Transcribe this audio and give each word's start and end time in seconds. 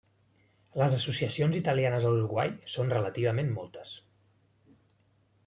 Les 0.81 0.95
associacions 0.99 1.59
italianes 1.59 2.07
a 2.07 2.13
l'Uruguai 2.15 2.55
són 2.77 2.91
relativament 2.95 3.53
moltes. 3.61 3.93